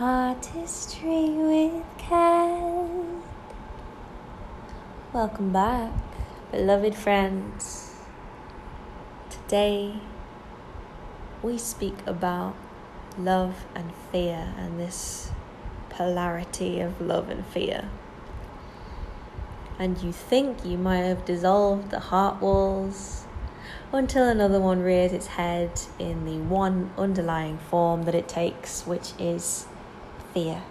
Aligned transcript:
Artistry 0.00 1.30
with 1.30 1.82
Cat. 1.98 2.88
Welcome 5.12 5.52
back, 5.52 5.90
beloved 6.52 6.94
friends. 6.94 7.96
Today 9.28 9.96
we 11.42 11.58
speak 11.58 11.96
about 12.06 12.54
love 13.18 13.64
and 13.74 13.90
fear 14.12 14.54
and 14.56 14.78
this 14.78 15.32
polarity 15.88 16.78
of 16.78 17.00
love 17.00 17.28
and 17.28 17.44
fear. 17.46 17.88
And 19.80 20.00
you 20.00 20.12
think 20.12 20.64
you 20.64 20.78
might 20.78 20.98
have 20.98 21.24
dissolved 21.24 21.90
the 21.90 21.98
heart 21.98 22.40
walls 22.40 23.24
until 23.92 24.28
another 24.28 24.60
one 24.60 24.80
rears 24.80 25.12
its 25.12 25.26
head 25.26 25.80
in 25.98 26.24
the 26.24 26.38
one 26.38 26.92
underlying 26.96 27.58
form 27.58 28.04
that 28.04 28.14
it 28.14 28.28
takes, 28.28 28.86
which 28.86 29.12
is 29.18 29.66
fear. 30.38 30.62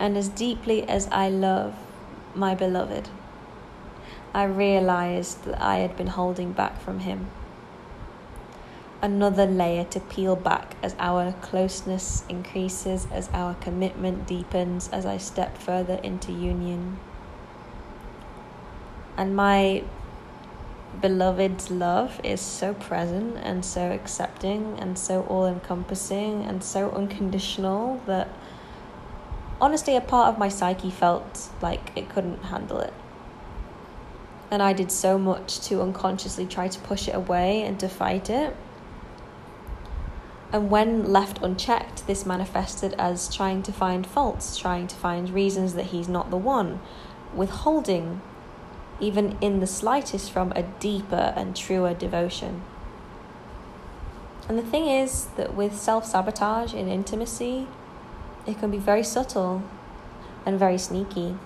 And 0.00 0.16
as 0.16 0.28
deeply 0.28 0.88
as 0.88 1.06
I 1.08 1.28
love 1.28 1.74
my 2.34 2.54
beloved, 2.54 3.10
I 4.32 4.44
realized 4.44 5.44
that 5.44 5.60
I 5.60 5.78
had 5.78 5.96
been 5.96 6.06
holding 6.06 6.52
back 6.52 6.80
from 6.80 7.00
him. 7.00 7.26
Another 9.02 9.46
layer 9.46 9.84
to 9.84 10.00
peel 10.00 10.34
back 10.34 10.76
as 10.82 10.94
our 10.98 11.32
closeness 11.32 12.24
increases, 12.28 13.06
as 13.12 13.28
our 13.32 13.54
commitment 13.54 14.26
deepens, 14.26 14.88
as 14.88 15.04
I 15.04 15.18
step 15.18 15.58
further 15.58 16.00
into 16.02 16.32
union. 16.32 16.98
And 19.16 19.36
my 19.36 19.84
beloved's 21.00 21.70
love 21.70 22.20
is 22.24 22.40
so 22.40 22.74
present 22.74 23.36
and 23.38 23.64
so 23.64 23.92
accepting 23.92 24.78
and 24.78 24.98
so 24.98 25.22
all 25.24 25.46
encompassing 25.46 26.44
and 26.44 26.62
so 26.62 26.90
unconditional 26.90 28.00
that 28.06 28.28
honestly 29.60 29.96
a 29.96 30.00
part 30.00 30.28
of 30.32 30.38
my 30.38 30.48
psyche 30.48 30.90
felt 30.90 31.50
like 31.62 31.92
it 31.96 32.08
couldn't 32.08 32.44
handle 32.44 32.80
it. 32.80 32.92
And 34.50 34.62
I 34.62 34.72
did 34.72 34.90
so 34.90 35.18
much 35.18 35.60
to 35.68 35.82
unconsciously 35.82 36.46
try 36.46 36.68
to 36.68 36.80
push 36.80 37.06
it 37.06 37.14
away 37.14 37.62
and 37.62 37.78
to 37.80 37.88
fight 37.88 38.30
it. 38.30 38.56
And 40.50 40.70
when 40.70 41.12
left 41.12 41.42
unchecked, 41.42 42.06
this 42.06 42.24
manifested 42.24 42.94
as 42.98 43.34
trying 43.34 43.62
to 43.64 43.72
find 43.72 44.06
faults, 44.06 44.56
trying 44.56 44.86
to 44.86 44.96
find 44.96 45.28
reasons 45.28 45.74
that 45.74 45.86
he's 45.86 46.08
not 46.08 46.30
the 46.30 46.38
one, 46.38 46.80
withholding 47.34 48.22
even 49.00 49.36
in 49.40 49.60
the 49.60 49.66
slightest, 49.66 50.30
from 50.30 50.52
a 50.52 50.62
deeper 50.62 51.32
and 51.36 51.54
truer 51.54 51.94
devotion. 51.94 52.62
And 54.48 54.58
the 54.58 54.62
thing 54.62 54.88
is 54.88 55.26
that 55.36 55.54
with 55.54 55.76
self 55.76 56.06
sabotage 56.06 56.72
in 56.72 56.88
intimacy, 56.88 57.68
it 58.46 58.58
can 58.58 58.70
be 58.70 58.78
very 58.78 59.04
subtle 59.04 59.62
and 60.46 60.58
very 60.58 60.78
sneaky, 60.78 61.36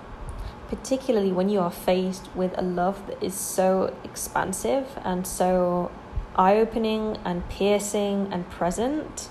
particularly 0.69 1.31
when 1.31 1.49
you 1.49 1.59
are 1.59 1.71
faced 1.71 2.33
with 2.33 2.57
a 2.57 2.61
love 2.61 3.05
that 3.07 3.21
is 3.21 3.33
so 3.33 3.93
expansive 4.03 4.97
and 5.03 5.27
so 5.27 5.91
eye 6.35 6.55
opening 6.55 7.17
and 7.25 7.47
piercing 7.49 8.29
and 8.31 8.49
present. 8.49 9.29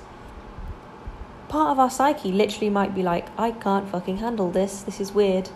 Part 1.48 1.70
of 1.70 1.78
our 1.78 1.90
psyche 1.90 2.30
literally 2.30 2.70
might 2.70 2.94
be 2.94 3.02
like, 3.02 3.28
I 3.38 3.50
can't 3.50 3.88
fucking 3.88 4.18
handle 4.18 4.50
this, 4.50 4.82
this 4.82 5.00
is 5.00 5.12
weird 5.12 5.50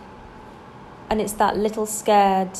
and 1.08 1.20
it's 1.20 1.34
that 1.34 1.56
little 1.56 1.86
scared 1.86 2.58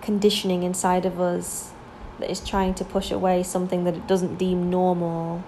conditioning 0.00 0.62
inside 0.62 1.04
of 1.04 1.20
us 1.20 1.72
that 2.18 2.30
is 2.30 2.40
trying 2.40 2.74
to 2.74 2.84
push 2.84 3.10
away 3.10 3.42
something 3.42 3.84
that 3.84 3.94
it 3.94 4.06
doesn't 4.06 4.36
deem 4.36 4.70
normal 4.70 5.42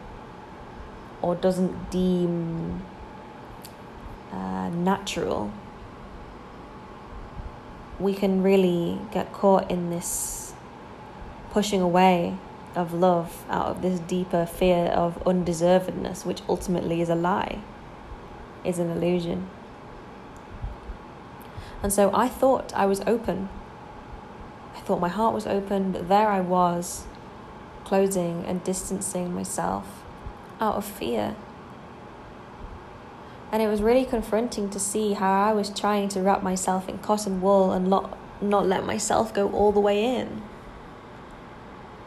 or 1.23 1.35
doesn't 1.35 1.91
deem 1.91 2.83
uh, 4.33 4.69
natural. 4.71 5.53
We 7.99 8.15
can 8.15 8.43
really 8.43 8.99
get 9.13 9.33
caught 9.33 9.71
in 9.71 9.91
this 9.91 10.55
pushing 11.51 11.81
away 11.81 12.37
of 12.75 12.95
love 12.95 13.45
out 13.49 13.67
of 13.67 13.83
this 13.83 13.99
deeper 14.01 14.47
fear 14.47 14.87
of 14.87 15.23
undeservedness, 15.25 16.25
which 16.25 16.41
ultimately 16.49 17.01
is 17.01 17.09
a 17.09 17.15
lie, 17.15 17.61
is 18.65 18.79
an 18.79 18.91
illusion. 18.91 19.49
And 21.83 21.93
so 21.93 22.11
I 22.15 22.29
thought 22.29 22.75
I 22.75 22.87
was 22.87 23.01
open. 23.07 23.49
I 24.77 24.81
thought 24.81 25.01
my 25.01 25.09
heart 25.09 25.35
was 25.35 25.47
open, 25.47 25.93
but 25.93 26.09
there 26.09 26.29
I 26.29 26.41
was, 26.41 27.05
closing 27.85 28.45
and 28.45 28.63
distancing 28.63 29.35
myself 29.35 30.03
out 30.61 30.75
of 30.77 30.85
fear. 30.85 31.37
And 33.53 33.63
it 33.63 33.69
was 33.69 33.83
really 33.83 34.05
confronting 34.05 34.71
to 34.71 34.79
see 34.79 35.15
how 35.15 35.49
I 35.49 35.53
was 35.53 35.71
trying 35.71 36.09
to 36.11 36.21
wrap 36.21 36.43
myself 36.43 36.89
in 36.89 36.99
cotton 36.99 37.41
wool 37.41 37.73
and 37.73 37.89
not, 37.89 38.17
not 38.41 38.67
let 38.67 38.85
myself 38.85 39.35
go 39.35 39.51
all 39.51 39.73
the 39.73 39.81
way 39.81 40.05
in. 40.05 40.43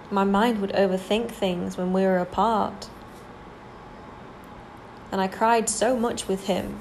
My 0.09 0.23
mind 0.23 0.61
would 0.61 0.71
overthink 0.71 1.31
things 1.31 1.77
when 1.77 1.91
we 1.91 2.03
were 2.03 2.19
apart. 2.19 2.87
And 5.11 5.19
I 5.19 5.27
cried 5.27 5.67
so 5.67 5.97
much 5.97 6.27
with 6.27 6.45
him 6.45 6.79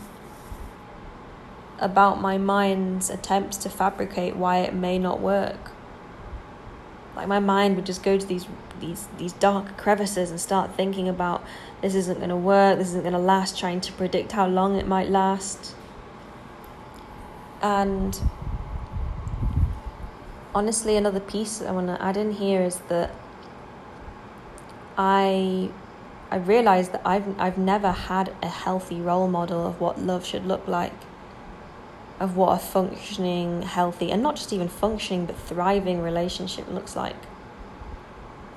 about 1.82 2.20
my 2.20 2.38
mind's 2.38 3.10
attempts 3.10 3.56
to 3.59 3.69
fabricate 3.69 4.37
why 4.37 4.59
it 4.59 4.72
may 4.72 4.98
not 4.98 5.20
work. 5.20 5.72
Like 7.16 7.28
my 7.28 7.41
mind 7.41 7.76
would 7.76 7.84
just 7.84 8.03
go 8.03 8.16
to 8.16 8.25
these 8.25 8.47
these 8.81 9.09
these 9.19 9.32
dark 9.34 9.76
crevices 9.76 10.31
and 10.31 10.41
start 10.41 10.75
thinking 10.75 11.09
about 11.09 11.44
this 11.82 11.94
isn't 11.94 12.19
going 12.19 12.31
to 12.31 12.37
work, 12.37 12.78
this 12.78 12.88
isn't 12.88 13.03
going 13.03 13.12
to 13.12 13.19
last, 13.19 13.59
trying 13.59 13.81
to 13.82 13.93
predict 13.93 14.32
how 14.32 14.47
long 14.47 14.76
it 14.76 14.87
might 14.87 15.10
last. 15.10 15.75
And 17.60 18.19
honestly, 20.54 20.97
another 20.97 21.20
piece 21.20 21.60
I 21.60 21.72
want 21.72 21.88
to 21.88 22.00
add 22.00 22.16
in 22.16 22.32
here 22.32 22.62
is 22.62 22.76
that 22.88 23.14
I 24.97 25.70
I 26.31 26.37
realized 26.37 26.93
that 26.93 27.03
I've 27.04 27.38
I've 27.41 27.59
never 27.59 27.91
had 27.91 28.34
a 28.41 28.49
healthy 28.49 29.00
role 29.00 29.28
model 29.28 29.66
of 29.66 29.81
what 29.81 29.99
love 29.99 30.25
should 30.25 30.47
look 30.47 30.66
like 30.69 30.94
of 32.20 32.36
what 32.36 32.56
a 32.56 32.58
functioning, 32.58 33.62
healthy, 33.62 34.10
and 34.10 34.22
not 34.22 34.36
just 34.36 34.52
even 34.52 34.68
functioning, 34.68 35.26
but 35.26 35.36
thriving 35.36 36.00
relationship 36.00 36.68
looks 36.70 36.94
like. 36.94 37.16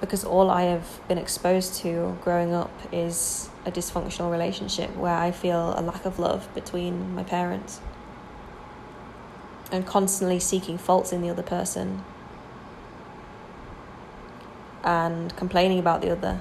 Because 0.01 0.23
all 0.23 0.49
I 0.49 0.63
have 0.63 0.99
been 1.07 1.17
exposed 1.17 1.75
to 1.81 2.17
growing 2.21 2.53
up 2.53 2.71
is 2.91 3.49
a 3.65 3.71
dysfunctional 3.71 4.31
relationship 4.31 4.95
where 4.95 5.15
I 5.15 5.31
feel 5.31 5.73
a 5.77 5.81
lack 5.81 6.05
of 6.05 6.19
love 6.19 6.47
between 6.53 7.15
my 7.15 7.23
parents 7.23 7.79
and 9.71 9.85
constantly 9.85 10.39
seeking 10.39 10.77
faults 10.77 11.11
in 11.11 11.21
the 11.21 11.29
other 11.29 11.41
person 11.41 12.03
and 14.83 15.35
complaining 15.35 15.79
about 15.79 16.01
the 16.01 16.11
other 16.11 16.39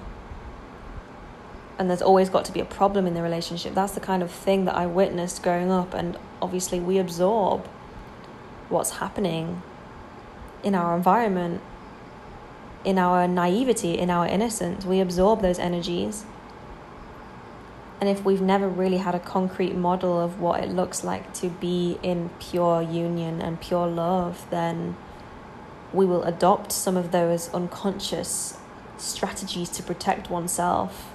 and 1.78 1.90
there's 1.90 2.02
always 2.02 2.30
got 2.30 2.44
to 2.44 2.52
be 2.52 2.60
a 2.60 2.64
problem 2.64 3.06
in 3.06 3.14
the 3.14 3.22
relationship. 3.22 3.74
That's 3.74 3.92
the 3.92 4.00
kind 4.00 4.22
of 4.22 4.30
thing 4.30 4.64
that 4.66 4.76
I 4.76 4.86
witnessed 4.86 5.42
growing 5.42 5.70
up, 5.70 5.94
and 5.94 6.16
obviously, 6.40 6.80
we 6.80 6.98
absorb 6.98 7.66
what's 8.68 8.90
happening 8.98 9.62
in 10.62 10.74
our 10.74 10.96
environment, 10.96 11.60
in 12.84 12.98
our 12.98 13.26
naivety, 13.26 13.98
in 13.98 14.10
our 14.10 14.26
innocence. 14.26 14.84
We 14.84 15.00
absorb 15.00 15.42
those 15.42 15.58
energies. 15.58 16.24
And 18.00 18.08
if 18.08 18.24
we've 18.24 18.41
never 18.41 18.68
really 18.68 18.98
had 18.98 19.14
a 19.14 19.20
concrete 19.20 19.74
model 19.74 20.20
of 20.20 20.41
what 20.41 20.62
it 20.62 20.68
looks 20.68 21.04
like 21.04 21.32
to 21.34 21.48
be 21.48 21.98
in 22.02 22.30
pure 22.38 22.82
union 22.82 23.41
and 23.41 23.60
pure 23.60 23.86
love, 23.86 24.46
then 24.50 24.96
we 25.92 26.04
will 26.04 26.24
adopt 26.24 26.72
some 26.72 26.96
of 26.96 27.12
those 27.12 27.52
unconscious 27.54 28.58
strategies 28.98 29.68
to 29.70 29.82
protect 29.82 30.28
oneself 30.28 31.13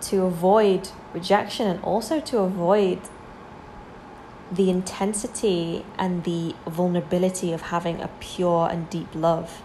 to 0.00 0.22
avoid 0.22 0.90
rejection 1.12 1.66
and 1.66 1.82
also 1.82 2.20
to 2.20 2.38
avoid 2.38 3.00
the 4.50 4.70
intensity 4.70 5.84
and 5.98 6.24
the 6.24 6.54
vulnerability 6.66 7.52
of 7.52 7.62
having 7.62 8.00
a 8.00 8.08
pure 8.20 8.68
and 8.70 8.88
deep 8.88 9.14
love. 9.14 9.62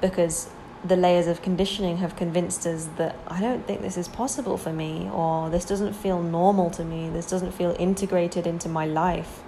Because 0.00 0.50
the 0.84 0.96
layers 0.96 1.26
of 1.26 1.40
conditioning 1.40 1.96
have 1.98 2.14
convinced 2.14 2.66
us 2.66 2.88
that 2.96 3.16
I 3.26 3.40
don't 3.40 3.66
think 3.66 3.80
this 3.80 3.96
is 3.96 4.08
possible 4.08 4.58
for 4.58 4.72
me, 4.72 5.08
or 5.10 5.48
this 5.48 5.64
doesn't 5.64 5.94
feel 5.94 6.22
normal 6.22 6.68
to 6.70 6.84
me, 6.84 7.08
this 7.08 7.28
doesn't 7.30 7.52
feel 7.52 7.74
integrated 7.78 8.46
into 8.46 8.68
my 8.68 8.84
life. 8.84 9.42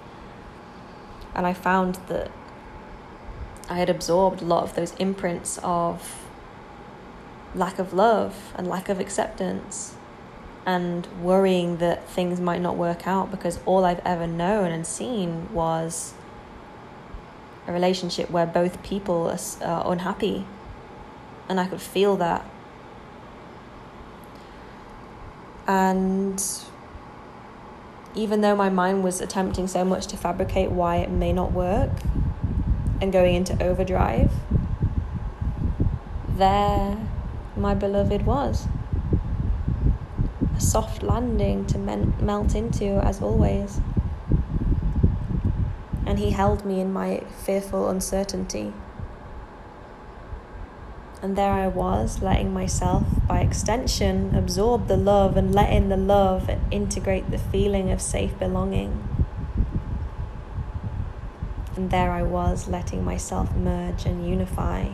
And 1.35 1.45
I 1.45 1.53
found 1.53 1.95
that 2.07 2.31
I 3.69 3.77
had 3.77 3.89
absorbed 3.89 4.41
a 4.41 4.45
lot 4.45 4.63
of 4.63 4.73
those 4.73 4.95
imprints 4.95 5.59
of 5.61 6.26
lack 7.57 7.79
of 7.79 7.93
love 7.93 8.53
and 8.55 8.67
lack 8.67 8.87
of 8.87 8.99
acceptance 8.99 9.95
and 10.65 11.07
worrying 11.21 11.77
that 11.77 12.07
things 12.09 12.39
might 12.39 12.61
not 12.61 12.75
work 12.75 13.07
out 13.07 13.31
because 13.31 13.59
all 13.65 13.85
I've 13.85 14.01
ever 14.05 14.27
known 14.27 14.71
and 14.71 14.85
seen 14.85 15.51
was 15.53 16.13
a 17.65 17.71
relationship 17.71 18.29
where 18.29 18.45
both 18.45 18.83
people 18.83 19.33
are, 19.61 19.91
unhappy. 19.91 20.45
And 21.49 21.59
I 21.59 21.67
could 21.67 21.81
feel 21.81 22.17
that. 22.17 22.45
And 25.65 26.43
even 28.13 28.41
though 28.41 28.55
my 28.55 28.69
mind 28.69 29.03
was 29.03 29.21
attempting 29.21 29.67
so 29.67 29.85
much 29.85 30.07
to 30.07 30.17
fabricate 30.17 30.71
why 30.71 30.97
it 30.97 31.09
may 31.09 31.31
not 31.31 31.53
work 31.53 31.91
and 33.01 33.13
going 33.13 33.35
into 33.35 33.61
overdrive, 33.63 34.31
there 36.27 36.97
my 37.57 37.73
beloved 37.73 38.25
was. 38.25 38.67
A 40.55 40.61
soft 40.61 41.03
landing 41.03 41.65
to 41.67 41.77
men- 41.77 42.15
melt 42.21 42.55
into, 42.55 43.03
as 43.03 43.21
always. 43.21 43.79
And 46.05 46.19
he 46.19 46.31
held 46.31 46.65
me 46.65 46.79
in 46.79 46.93
my 46.93 47.23
fearful 47.43 47.89
uncertainty. 47.89 48.73
And 51.21 51.35
there 51.35 51.51
I 51.51 51.67
was, 51.67 52.21
letting 52.21 52.53
myself, 52.53 53.03
by 53.27 53.39
extension, 53.39 54.35
absorb 54.35 54.87
the 54.87 54.97
love 54.97 55.35
and 55.35 55.53
let 55.53 55.73
in 55.73 55.89
the 55.89 55.97
love 55.97 56.47
and 56.47 56.61
integrate 56.71 57.31
the 57.31 57.39
feeling 57.39 57.91
of 57.91 58.01
safe 58.01 58.37
belonging. 58.37 59.07
And 61.75 61.89
there 61.89 62.11
I 62.11 62.23
was, 62.23 62.67
letting 62.67 63.03
myself 63.03 63.55
merge 63.55 64.05
and 64.05 64.27
unify 64.27 64.89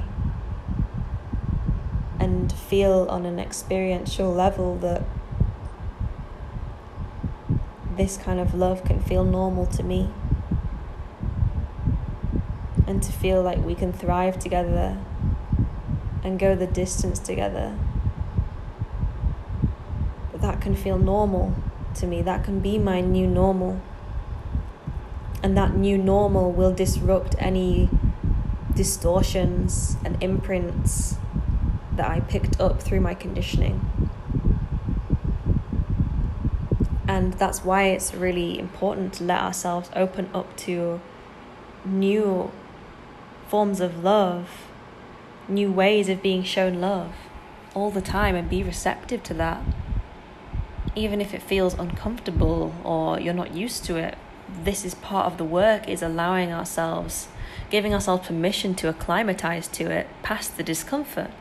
and 2.19 2.51
feel 2.51 3.07
on 3.09 3.25
an 3.25 3.39
experiential 3.39 4.31
level 4.31 4.77
that 4.77 5.03
this 7.97 8.17
kind 8.17 8.39
of 8.39 8.53
love 8.53 8.83
can 8.83 9.01
feel 9.01 9.23
normal 9.23 9.65
to 9.67 9.83
me. 9.83 10.09
And 12.87 13.01
to 13.01 13.11
feel 13.11 13.41
like 13.41 13.63
we 13.63 13.75
can 13.75 13.93
thrive 13.93 14.39
together 14.39 14.97
and 16.23 16.39
go 16.39 16.55
the 16.55 16.67
distance 16.67 17.19
together. 17.19 17.77
But 20.31 20.41
That 20.41 20.61
can 20.61 20.75
feel 20.75 20.97
normal 20.97 21.53
to 21.95 22.07
me. 22.07 22.21
That 22.21 22.43
can 22.43 22.59
be 22.59 22.77
my 22.77 23.01
new 23.01 23.27
normal. 23.27 23.81
And 25.41 25.57
that 25.57 25.75
new 25.75 25.97
normal 25.97 26.51
will 26.51 26.73
disrupt 26.73 27.35
any 27.37 27.89
distortions 28.73 29.97
and 30.03 30.21
imprints 30.21 31.17
that 31.95 32.09
I 32.09 32.19
picked 32.21 32.59
up 32.59 32.81
through 32.81 33.01
my 33.01 33.13
conditioning. 33.13 34.11
And 37.07 37.33
that's 37.33 37.63
why 37.63 37.85
it's 37.85 38.13
really 38.13 38.57
important 38.57 39.13
to 39.13 39.23
let 39.23 39.41
ourselves 39.41 39.89
open 39.95 40.29
up 40.33 40.55
to 40.57 41.01
new 41.85 42.51
forms 43.47 43.79
of 43.79 44.03
love 44.03 44.49
new 45.47 45.71
ways 45.71 46.09
of 46.09 46.21
being 46.21 46.43
shown 46.43 46.79
love 46.79 47.13
all 47.73 47.91
the 47.91 48.01
time 48.01 48.35
and 48.35 48.49
be 48.49 48.63
receptive 48.63 49.23
to 49.23 49.33
that. 49.33 49.61
Even 50.95 51.19
if 51.19 51.33
it 51.33 51.41
feels 51.41 51.73
uncomfortable 51.73 52.73
or 52.83 53.19
you're 53.19 53.33
not 53.33 53.53
used 53.53 53.83
to 53.85 53.95
it, 53.97 54.15
this 54.63 54.85
is 54.85 54.93
part 54.95 55.25
of 55.25 55.37
the 55.37 55.43
work 55.43 55.89
is 55.89 56.03
allowing 56.03 56.51
ourselves, 56.51 57.27
giving 57.71 57.93
ourselves 57.93 58.27
permission 58.27 58.75
to 58.75 58.89
acclimatize 58.89 59.67
to 59.67 59.89
it 59.89 60.07
past 60.21 60.55
the 60.55 60.63
discomfort. 60.63 61.31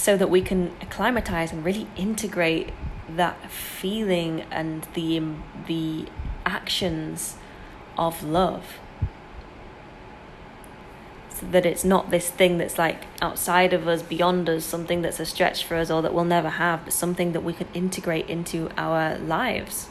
So 0.00 0.16
that 0.16 0.30
we 0.30 0.40
can 0.40 0.74
acclimatize 0.80 1.52
and 1.52 1.62
really 1.62 1.86
integrate 1.94 2.70
that 3.06 3.50
feeling 3.50 4.46
and 4.50 4.88
the 4.94 5.18
um, 5.18 5.44
the 5.66 6.06
actions 6.46 7.36
of 7.98 8.22
love 8.22 8.78
So 11.40 11.46
that 11.52 11.66
it's 11.66 11.84
not 11.84 12.10
this 12.10 12.30
thing 12.30 12.56
that's 12.56 12.78
like 12.78 13.04
outside 13.20 13.74
of 13.74 13.86
us, 13.86 14.02
beyond 14.02 14.48
us, 14.48 14.64
something 14.64 15.02
that's 15.02 15.20
a 15.20 15.26
stretch 15.26 15.64
for 15.64 15.74
us 15.76 15.90
or 15.90 16.00
that 16.02 16.14
we'll 16.14 16.24
never 16.24 16.50
have, 16.50 16.84
but 16.84 16.92
something 16.94 17.32
that 17.32 17.42
we 17.42 17.52
can 17.52 17.68
integrate 17.74 18.28
into 18.28 18.70
our 18.78 19.18
lives. 19.18 19.88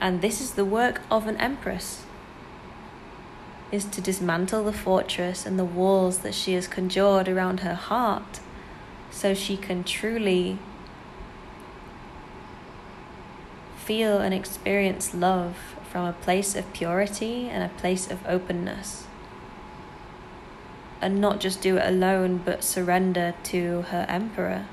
And 0.00 0.20
this 0.20 0.40
is 0.40 0.52
the 0.54 0.64
work 0.64 1.00
of 1.10 1.28
an 1.28 1.36
empress 1.36 2.04
is 3.72 3.86
to 3.86 4.02
dismantle 4.02 4.62
the 4.64 4.72
fortress 4.72 5.46
and 5.46 5.58
the 5.58 5.64
walls 5.64 6.18
that 6.18 6.34
she 6.34 6.52
has 6.52 6.68
conjured 6.68 7.26
around 7.26 7.60
her 7.60 7.74
heart 7.74 8.38
so 9.10 9.32
she 9.32 9.56
can 9.56 9.82
truly 9.82 10.58
feel 13.76 14.18
and 14.18 14.34
experience 14.34 15.14
love 15.14 15.56
from 15.90 16.04
a 16.04 16.12
place 16.12 16.54
of 16.54 16.70
purity 16.74 17.48
and 17.48 17.64
a 17.64 17.74
place 17.80 18.10
of 18.10 18.24
openness. 18.26 19.06
And 21.00 21.20
not 21.20 21.40
just 21.40 21.60
do 21.60 21.78
it 21.78 21.86
alone, 21.86 22.42
but 22.44 22.62
surrender 22.62 23.34
to 23.44 23.82
her 23.82 24.06
emperor. 24.08 24.66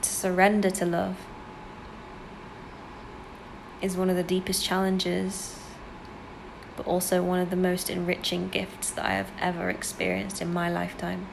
To 0.00 0.08
surrender 0.08 0.70
to 0.70 0.86
love 0.86 1.16
is 3.82 3.96
one 3.96 4.10
of 4.10 4.16
the 4.16 4.22
deepest 4.22 4.64
challenges, 4.64 5.58
but 6.76 6.86
also 6.86 7.22
one 7.22 7.40
of 7.40 7.50
the 7.50 7.56
most 7.56 7.90
enriching 7.90 8.48
gifts 8.48 8.90
that 8.90 9.04
I 9.04 9.12
have 9.12 9.30
ever 9.40 9.70
experienced 9.70 10.40
in 10.40 10.52
my 10.52 10.70
lifetime. 10.70 11.26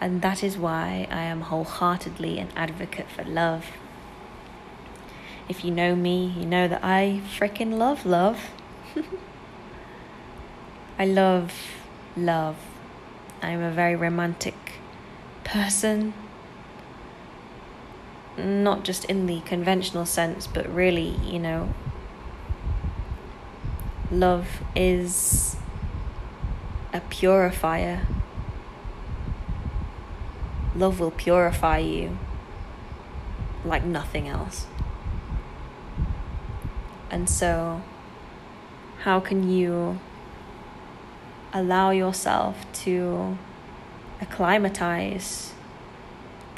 And 0.00 0.22
that 0.22 0.44
is 0.44 0.56
why 0.56 1.08
I 1.10 1.22
am 1.22 1.42
wholeheartedly 1.42 2.38
an 2.38 2.48
advocate 2.54 3.10
for 3.10 3.24
love. 3.24 3.66
If 5.48 5.64
you 5.64 5.70
know 5.70 5.96
me, 5.96 6.26
you 6.38 6.46
know 6.46 6.68
that 6.68 6.84
I 6.84 7.22
freaking 7.36 7.72
love 7.78 8.06
love. 8.06 8.50
I 10.98 11.06
love 11.06 11.52
love. 12.16 12.56
I'm 13.40 13.62
a 13.62 13.70
very 13.70 13.94
romantic 13.94 14.56
person. 15.44 16.12
Not 18.38 18.84
just 18.84 19.04
in 19.06 19.26
the 19.26 19.40
conventional 19.40 20.06
sense, 20.06 20.46
but 20.46 20.72
really, 20.72 21.16
you 21.24 21.38
know, 21.38 21.74
love 24.10 24.62
is 24.74 25.56
a 26.92 27.00
purifier 27.00 28.06
Love 30.78 31.00
will 31.00 31.10
purify 31.10 31.78
you 31.78 32.16
like 33.64 33.84
nothing 33.84 34.28
else. 34.28 34.66
And 37.10 37.28
so, 37.28 37.82
how 39.00 39.18
can 39.18 39.50
you 39.50 39.98
allow 41.52 41.90
yourself 41.90 42.64
to 42.84 43.36
acclimatize 44.20 45.52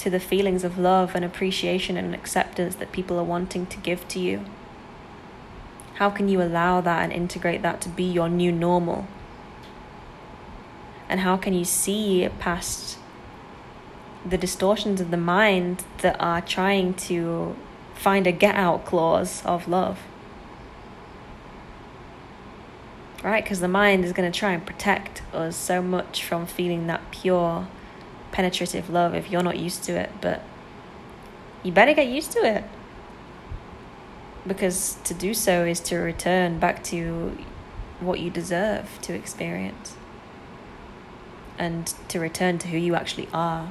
to 0.01 0.11
the 0.11 0.21
feelings 0.21 0.65
of 0.65 0.79
love 0.79 1.15
and 1.15 1.25
appreciation 1.25 1.97
and 1.97 2.15
acceptance 2.15 2.75
that 2.77 2.93
people 2.93 3.19
are 3.19 3.25
wanting 3.25 3.67
to 3.67 3.79
give 3.79 4.07
to 4.09 4.19
you? 4.19 4.45
How 5.95 6.11
can 6.11 6.29
you 6.29 6.43
allow 6.43 6.81
that 6.81 7.03
and 7.03 7.13
integrate 7.13 7.63
that 7.63 7.81
to 7.83 7.89
be 7.89 8.05
your 8.05 8.29
new 8.29 8.53
normal? 8.53 9.07
And 11.09 11.21
how 11.21 11.37
can 11.37 11.53
you 11.53 11.65
see 11.65 12.29
past 12.39 12.99
the 14.25 14.39
distortions 14.39 15.01
of 15.01 15.11
the 15.11 15.17
mind 15.17 15.85
that 15.99 16.17
are 16.21 16.41
trying 16.41 16.95
to 16.95 17.57
find 17.95 18.27
a 18.27 18.33
get 18.33 18.55
out 18.55 18.85
clause 18.85 19.45
of 19.45 19.69
love. 19.69 20.01
Right? 23.23 23.45
Because 23.45 23.61
the 23.61 23.69
mind 23.69 24.05
is 24.05 24.13
going 24.13 24.31
to 24.31 24.39
try 24.39 24.53
and 24.53 24.65
protect 24.65 25.23
us 25.35 25.55
so 25.55 25.83
much 25.83 26.25
from 26.25 26.47
feeling 26.47 26.87
that 26.87 27.11
pure, 27.11 27.69
penetrative 28.41 28.89
love 28.89 29.15
if 29.15 29.31
you're 29.31 29.43
not 29.43 29.59
used 29.59 29.85
to 29.85 29.93
it. 29.93 30.11
But 30.23 30.43
you 31.63 31.73
better 31.73 31.93
get 31.93 32.07
used 32.07 32.33
to 32.33 32.39
it. 32.39 32.65
Because 34.47 34.97
to 35.05 35.13
do 35.13 35.35
so 35.35 35.67
is 35.67 35.79
to 35.81 35.99
return 35.99 36.59
back 36.59 36.83
to 36.85 37.37
what 38.01 38.19
you 38.19 38.31
deserve 38.31 38.99
to 39.03 39.13
experience 39.13 39.95
and 41.59 41.93
to 42.09 42.19
return 42.19 42.57
to 42.61 42.69
who 42.69 42.79
you 42.79 42.95
actually 42.95 43.29
are. 43.35 43.69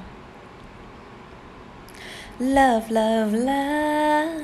Love, 2.40 2.92
love, 2.92 3.34
love. 3.34 4.40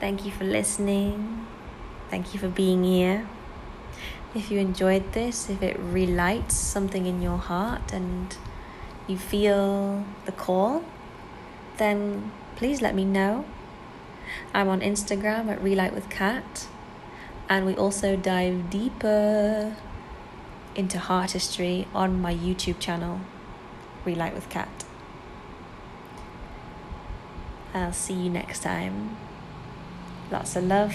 Thank 0.00 0.26
you 0.26 0.30
for 0.30 0.44
listening. 0.44 1.46
Thank 2.10 2.34
you 2.34 2.40
for 2.40 2.48
being 2.48 2.84
here. 2.84 3.26
If 4.34 4.50
you 4.50 4.58
enjoyed 4.58 5.12
this, 5.12 5.48
if 5.48 5.62
it 5.62 5.78
relights 5.78 6.56
something 6.56 7.06
in 7.06 7.22
your 7.22 7.38
heart 7.38 7.92
and 7.92 8.36
you 9.06 9.16
feel 9.16 10.04
the 10.26 10.32
call, 10.32 10.84
then 11.76 12.32
please 12.56 12.82
let 12.82 12.96
me 12.96 13.04
know. 13.04 13.44
I'm 14.52 14.68
on 14.68 14.80
Instagram 14.80 15.48
at 15.48 15.62
Relight 15.62 15.94
with 15.94 16.10
Cat, 16.10 16.66
and 17.48 17.64
we 17.64 17.74
also 17.76 18.16
dive 18.16 18.70
deeper 18.70 19.76
into 20.74 20.98
heart 20.98 21.32
history 21.32 21.86
on 21.94 22.20
my 22.20 22.34
YouTube 22.34 22.80
channel. 22.80 23.20
Relight 24.04 24.34
with 24.34 24.48
Cat. 24.48 24.84
I'll 27.72 27.92
see 27.92 28.14
you 28.14 28.30
next 28.30 28.64
time. 28.64 29.16
Lots 30.30 30.56
of 30.56 30.64
love. 30.64 30.94